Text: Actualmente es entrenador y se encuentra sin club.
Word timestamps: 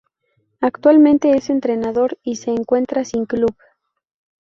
Actualmente 0.61 1.29
es 1.37 1.51
entrenador 1.51 2.17
y 2.23 2.37
se 2.37 2.49
encuentra 2.49 3.05
sin 3.05 3.25
club. 3.27 3.55